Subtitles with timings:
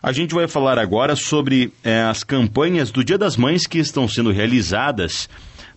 [0.00, 4.06] A gente vai falar agora sobre é, as campanhas do Dia das Mães que estão
[4.06, 5.28] sendo realizadas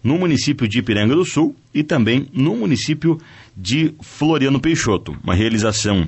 [0.04, 3.18] no município de Ipiranga do Sul e também no município
[3.58, 5.18] de Floriano Peixoto.
[5.24, 6.08] Uma realização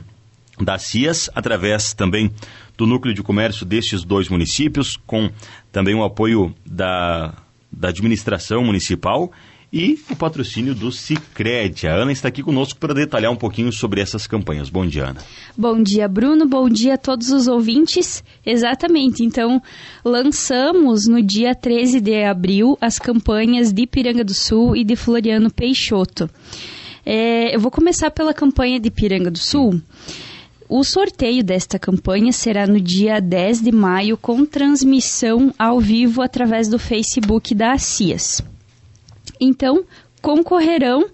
[0.61, 2.31] da CIAS, através também
[2.77, 5.31] do núcleo de comércio destes dois municípios, com
[5.71, 7.33] também o apoio da,
[7.71, 9.31] da administração municipal
[9.73, 11.87] e o patrocínio do Cicred.
[11.87, 14.69] A Ana está aqui conosco para detalhar um pouquinho sobre essas campanhas.
[14.69, 15.21] Bom dia, Ana.
[15.57, 16.45] Bom dia, Bruno.
[16.45, 18.23] Bom dia a todos os ouvintes.
[18.45, 19.25] Exatamente.
[19.25, 19.59] Então,
[20.05, 25.51] lançamos no dia 13 de abril as campanhas de Piranga do Sul e de Floriano
[25.51, 26.29] Peixoto.
[27.03, 29.81] É, eu vou começar pela campanha de Piranga do Sul.
[30.69, 36.67] O sorteio desta campanha será no dia 10 de maio, com transmissão ao vivo através
[36.67, 38.52] do Facebook da CIAS.
[39.43, 39.83] Então,
[40.21, 41.05] concorrerão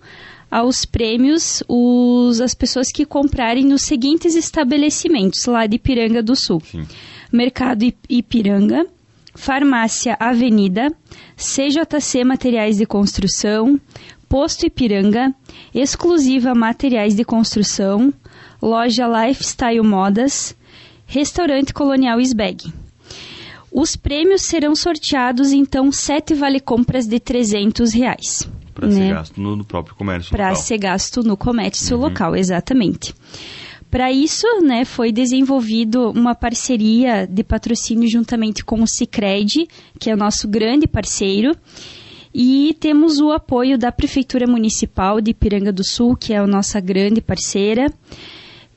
[0.50, 6.62] aos prêmios os, as pessoas que comprarem nos seguintes estabelecimentos lá de Ipiranga do Sul.
[6.66, 6.88] Sim.
[7.32, 8.86] Mercado Ipiranga,
[9.36, 10.92] Farmácia Avenida,
[11.36, 13.80] CJC Materiais de Construção,
[14.28, 15.34] Posto Ipiranga,
[15.74, 18.14] Exclusiva Materiais de Construção,
[18.62, 20.56] Loja Lifestyle Modas,
[21.06, 22.72] Restaurante Colonial Sbeg.
[23.72, 28.50] Os prêmios serão sorteados, então, sete vale-compras de 300 reais.
[28.74, 28.94] Para né?
[28.96, 32.04] ser gasto no, no próprio comércio Para ser gasto no comércio uhum.
[32.04, 33.14] local, exatamente.
[33.92, 39.68] Para isso, né, foi desenvolvido uma parceria de patrocínio juntamente com o Cicred,
[40.00, 41.56] que é o nosso grande parceiro,
[42.34, 46.80] e temos o apoio da Prefeitura Municipal de Piranga do Sul, que é a nossa
[46.80, 47.92] grande parceira,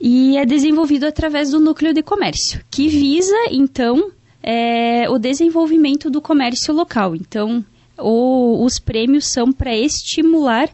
[0.00, 4.10] e é desenvolvido através do Núcleo de Comércio, que visa, então,
[4.42, 7.14] é, o desenvolvimento do comércio local.
[7.14, 7.64] Então,
[7.98, 10.68] o, os prêmios são para estimular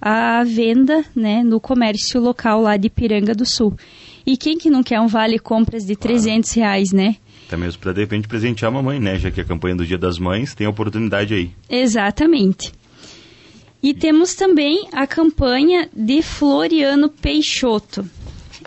[0.00, 3.74] a venda né, no comércio local lá de Piranga do Sul.
[4.26, 6.18] E quem que não quer um vale compras de claro.
[6.18, 7.16] 300 reais, né?
[7.46, 9.18] Até mesmo para de repente presentear a mamãe, né?
[9.18, 11.50] Já que a campanha do Dia das Mães tem a oportunidade aí.
[11.68, 12.72] Exatamente.
[13.82, 18.04] E temos também a campanha de Floriano Peixoto.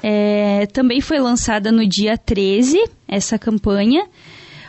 [0.03, 2.77] É, também foi lançada no dia 13,
[3.07, 4.05] essa campanha.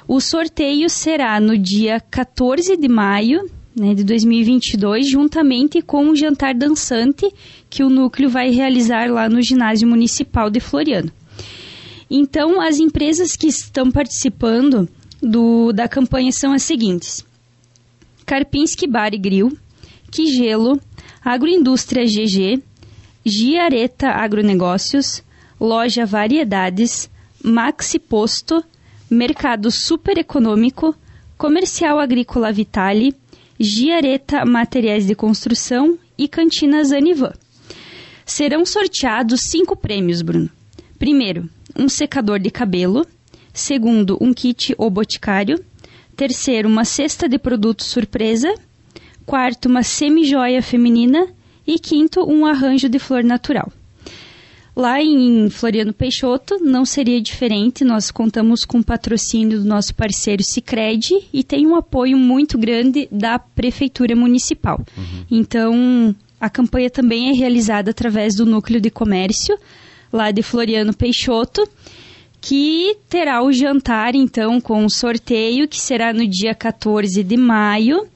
[0.08, 3.42] O sorteio será no dia 14 de maio
[3.76, 7.30] né, de 2022, juntamente com um jantar dançante
[7.68, 11.12] que o núcleo vai realizar lá no ginásio municipal de Floriano.
[12.10, 14.88] Então, as empresas que estão participando
[15.22, 17.22] do, da campanha são as seguintes:
[18.24, 19.58] Karpinski Bar e Grill,
[20.10, 20.80] Quigelo,
[21.22, 22.62] Agroindústria GG,
[23.26, 25.22] Giareta Agronegócios,
[25.60, 27.10] Loja Variedades,
[27.44, 28.64] Maxi Posto,
[29.10, 30.94] Mercado Super Econômico,
[31.38, 33.14] Comercial Agrícola Vitale,
[33.58, 37.32] Giareta Materiais de Construção e Cantina Zanivan.
[38.26, 40.50] Serão sorteados cinco prêmios, Bruno.
[40.98, 43.06] Primeiro, um secador de cabelo.
[43.54, 45.64] Segundo, um kit O Boticário.
[46.14, 48.54] Terceiro, uma cesta de produtos surpresa.
[49.24, 51.26] Quarto, uma semi-joia feminina.
[51.66, 53.72] E quinto, um arranjo de flor natural.
[54.78, 60.40] Lá em Floriano Peixoto não seria diferente, nós contamos com o patrocínio do nosso parceiro
[60.44, 64.78] Cicred e tem um apoio muito grande da Prefeitura Municipal.
[64.96, 65.24] Uhum.
[65.28, 69.58] Então, a campanha também é realizada através do Núcleo de Comércio,
[70.12, 71.68] lá de Floriano Peixoto,
[72.40, 78.06] que terá o jantar, então, com o sorteio, que será no dia 14 de maio,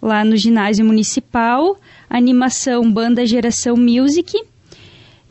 [0.00, 1.76] lá no Ginásio Municipal,
[2.08, 4.32] animação Banda Geração Music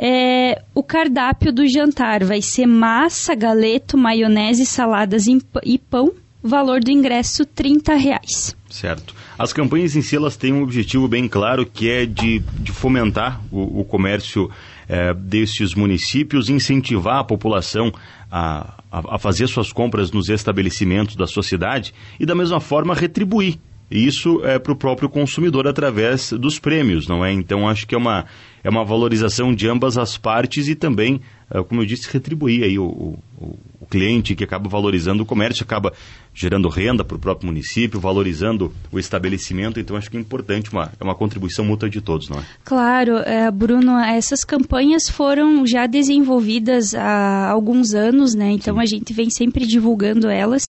[0.05, 6.11] é, o cardápio do jantar vai ser massa, galeto, maionese, saladas e pão.
[6.45, 8.53] Valor do ingresso, 30 reais.
[8.69, 9.15] Certo.
[9.39, 13.41] As campanhas em si, elas têm um objetivo bem claro, que é de, de fomentar
[13.49, 14.51] o, o comércio
[14.89, 17.93] é, destes municípios, incentivar a população
[18.29, 23.57] a, a, a fazer suas compras nos estabelecimentos da sociedade e, da mesma forma, retribuir
[23.93, 27.31] isso é para o próprio consumidor através dos prêmios, não é?
[27.31, 28.25] Então acho que é uma,
[28.63, 31.19] é uma valorização de ambas as partes e também,
[31.51, 35.63] é, como eu disse, retribuir aí o, o, o cliente que acaba valorizando o comércio,
[35.63, 35.91] acaba
[36.33, 39.79] gerando renda para o próprio município, valorizando o estabelecimento.
[39.79, 42.43] Então acho que é importante, uma, é uma contribuição mútua de todos, não é?
[42.63, 48.51] Claro, é, Bruno, essas campanhas foram já desenvolvidas há alguns anos, né?
[48.51, 48.81] Então Sim.
[48.81, 50.63] a gente vem sempre divulgando elas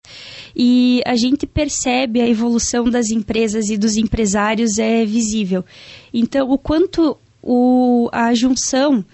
[0.54, 5.64] e a gente percebe a evolução das empresas e dos empresários é visível.
[6.12, 9.04] Então, o quanto o, a junção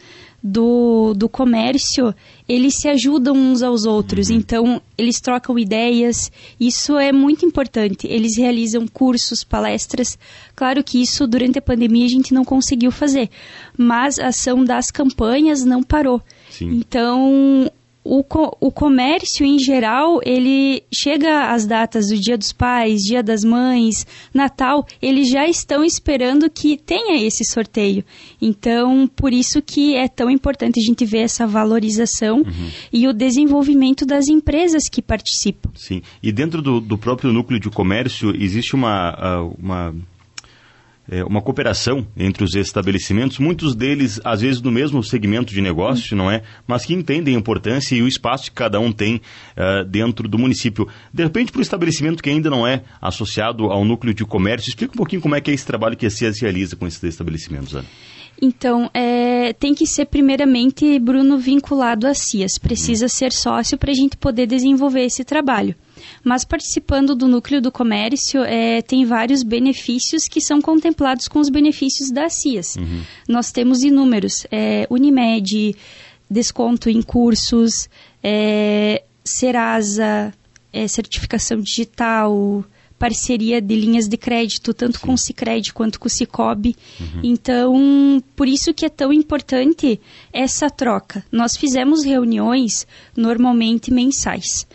[0.43, 2.15] do, do comércio,
[2.49, 4.37] eles se ajudam uns aos outros, uhum.
[4.37, 8.07] então eles trocam ideias, isso é muito importante.
[8.07, 10.19] Eles realizam cursos, palestras.
[10.55, 13.29] Claro que isso durante a pandemia a gente não conseguiu fazer,
[13.77, 16.23] mas a ação das campanhas não parou.
[16.49, 16.71] Sim.
[16.71, 17.71] Então,
[18.03, 23.23] o, co o comércio em geral, ele chega às datas do Dia dos Pais, Dia
[23.23, 28.05] das Mães, Natal, eles já estão esperando que tenha esse sorteio.
[28.41, 32.71] Então, por isso que é tão importante a gente ver essa valorização uhum.
[32.93, 35.71] e o desenvolvimento das empresas que participam.
[35.75, 36.03] Sim.
[36.23, 39.95] E dentro do, do próprio núcleo de comércio existe uma, ah, uma
[41.11, 46.17] é, uma cooperação entre os estabelecimentos, muitos deles, às vezes, no mesmo segmento de negócio,
[46.17, 46.43] não é?
[46.69, 50.39] Mas que entendem a importância e o espaço que cada um tem uh, dentro do
[50.39, 50.87] município.
[51.13, 54.93] De repente, para o estabelecimento que ainda não é associado ao núcleo de comércio, explica
[54.95, 56.11] um pouquinho como é que é esse trabalho que a
[56.41, 57.89] realiza com esses estabelecimentos, Ana.
[58.41, 62.53] Então, é, tem que ser primeiramente, Bruno, vinculado a CIAS.
[62.59, 63.09] Precisa hum.
[63.09, 65.75] ser sócio para a gente poder desenvolver esse trabalho.
[66.25, 71.51] Mas participando do núcleo do comércio, é, tem vários benefícios que são contemplados com os
[71.51, 72.77] benefícios da CIAS.
[72.77, 73.03] Uhum.
[73.29, 75.77] Nós temos inúmeros: é, Unimed,
[76.31, 77.89] desconto em cursos,
[78.23, 80.33] é, Serasa,
[80.73, 82.65] é, certificação digital,
[83.01, 85.07] parceria de linhas de crédito, tanto Sim.
[85.07, 86.77] com o Cicred quanto com o Cicobi.
[87.01, 87.21] Uhum.
[87.25, 89.99] Então, por isso que é tão importante
[90.31, 91.25] essa troca.
[91.33, 92.87] Nós fizemos reuniões
[93.17, 94.67] normalmente mensais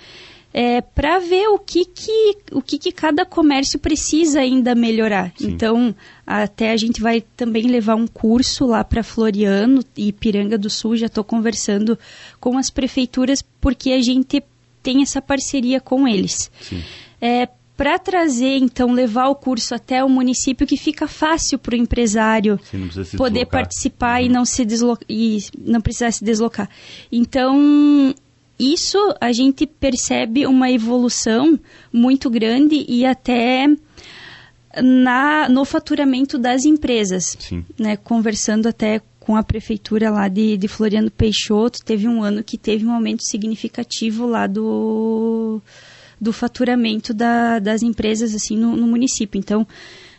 [0.52, 5.32] é, para ver o que que, o que que cada comércio precisa ainda melhorar.
[5.38, 5.50] Sim.
[5.52, 5.94] Então,
[6.26, 10.96] até a gente vai também levar um curso lá para Floriano e Piranga do Sul.
[10.96, 12.00] Já estou conversando
[12.40, 14.42] com as prefeituras porque a gente
[14.82, 16.50] tem essa parceria com eles.
[17.22, 21.78] É, para trazer, então, levar o curso até o município que fica fácil para o
[21.78, 22.58] empresário
[23.18, 23.48] poder deslocar.
[23.48, 24.26] participar uhum.
[24.26, 26.70] e não se deslocar e não precisar se deslocar.
[27.12, 28.16] Então,
[28.58, 31.60] isso a gente percebe uma evolução
[31.92, 33.68] muito grande e até
[34.82, 37.36] na, no faturamento das empresas.
[37.40, 37.66] Sim.
[37.78, 42.58] Né, conversando até com a prefeitura lá de, de Floriano Peixoto, teve um ano que
[42.58, 45.60] teve um aumento significativo lá do,
[46.20, 49.40] do faturamento da, das empresas assim no, no município.
[49.40, 49.68] Então,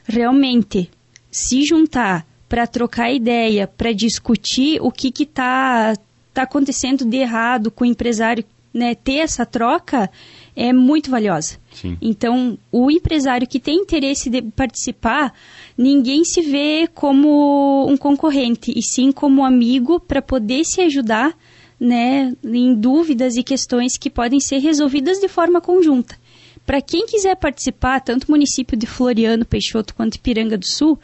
[0.05, 0.91] realmente,
[1.31, 5.95] se juntar para trocar ideia, para discutir o que está
[6.37, 10.11] está acontecendo de errado com o empresário, né, ter essa troca
[10.55, 11.59] é muito valiosa.
[11.73, 11.97] Sim.
[12.01, 15.33] Então, o empresário que tem interesse de participar,
[15.79, 21.35] ninguém se vê como um concorrente, e sim como amigo para poder se ajudar
[21.79, 26.17] né, em dúvidas e questões que podem ser resolvidas de forma conjunta.
[26.65, 30.99] Para quem quiser participar, tanto o município de Floriano, Peixoto quanto Ipiranga do Sul,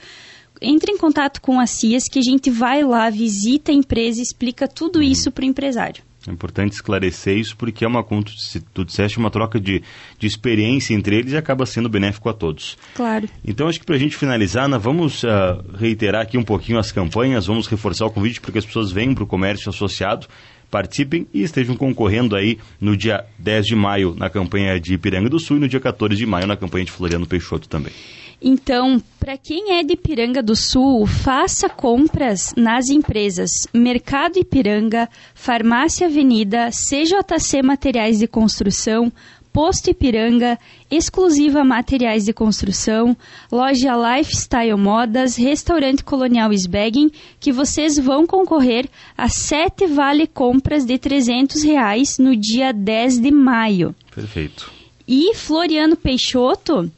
[0.60, 4.22] entre em contato com a CIAS que a gente vai lá, visita a empresa e
[4.22, 5.02] explica tudo uhum.
[5.02, 6.02] isso para o empresário.
[6.26, 8.32] É importante esclarecer isso porque é uma, como tu,
[8.72, 9.82] tu disseste, uma troca de,
[10.18, 12.78] de experiência entre eles e acaba sendo benéfico a todos.
[12.94, 13.28] Claro.
[13.44, 15.28] Então, acho que para a gente finalizar, Ana, vamos uh,
[15.76, 19.14] reiterar aqui um pouquinho as campanhas, vamos reforçar o convite para que as pessoas venham
[19.14, 20.28] para o comércio associado,
[20.72, 25.38] participem e estejam concorrendo aí no dia 10 de maio na campanha de Ipiranga do
[25.38, 27.92] Sul e no dia 14 de maio na campanha de Floriano Peixoto também.
[28.40, 36.06] Então, para quem é de Ipiranga do Sul, faça compras nas empresas Mercado Ipiranga, Farmácia
[36.06, 39.12] Avenida, CJC Materiais de Construção,
[39.52, 40.58] Posto Ipiranga,
[40.90, 43.16] Exclusiva Materiais de Construção,
[43.50, 50.98] Loja Lifestyle Modas, Restaurante Colonial Sbegging, que vocês vão concorrer a sete vale compras de
[50.98, 53.94] 300 reais no dia 10 de maio.
[54.14, 54.70] Perfeito.
[55.06, 56.90] E Floriano Peixoto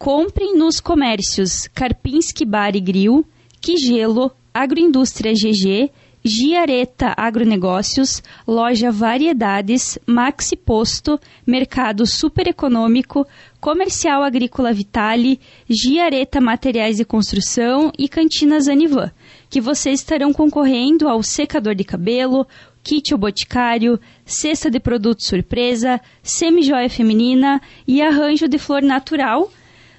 [0.00, 3.22] Comprem nos comércios Karpinski Bar e Grill,
[3.60, 5.90] Quigelo, Agroindústria GG,
[6.22, 13.26] Giareta Agronegócios, Loja Variedades, Maxi Posto, Mercado Super Econômico,
[13.58, 19.10] Comercial Agrícola Vitale, Giareta Materiais de Construção e Cantinas Anivan,
[19.48, 22.46] que vocês estarão concorrendo ao secador de cabelo,
[22.82, 29.50] kit boticário, cesta de produtos surpresa, semi-joia feminina e arranjo de flor natural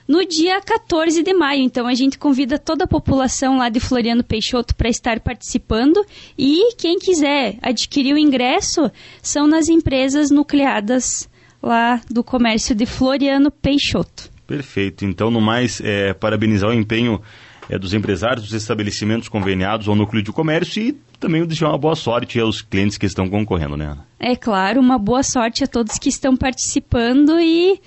[0.07, 1.61] no dia 14 de maio.
[1.61, 6.05] Então a gente convida toda a população lá de Floriano Peixoto para estar participando
[6.37, 8.91] e quem quiser adquirir o ingresso
[9.21, 11.29] são nas empresas nucleadas
[11.61, 14.29] lá do comércio de Floriano Peixoto.
[14.47, 15.05] Perfeito.
[15.05, 17.21] Então, no mais, é, parabenizar o empenho
[17.69, 21.95] é, dos empresários, dos estabelecimentos conveniados ao núcleo de comércio e também desejar uma boa
[21.95, 24.05] sorte aos clientes que estão concorrendo, né, Ana?
[24.19, 27.79] É claro, uma boa sorte a todos que estão participando e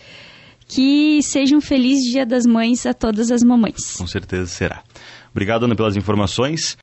[0.74, 3.96] que seja um feliz Dia das Mães a todas as mamães.
[3.96, 4.82] Com certeza será.
[5.30, 6.72] Obrigado, Ana, pelas informações.